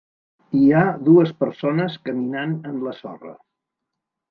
Hi 0.59 0.63
ha 0.77 0.85
dues 1.09 1.33
persones 1.43 1.99
caminant 2.09 2.59
en 2.73 2.83
la 2.89 2.97
sorra. 3.03 3.37